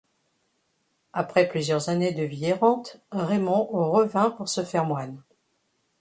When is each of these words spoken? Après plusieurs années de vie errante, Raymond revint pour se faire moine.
Après 1.13 1.47
plusieurs 1.47 1.89
années 1.89 2.11
de 2.11 2.23
vie 2.23 2.45
errante, 2.45 2.99
Raymond 3.11 3.65
revint 3.65 4.31
pour 4.31 4.49
se 4.49 4.63
faire 4.65 4.85
moine. 4.85 5.21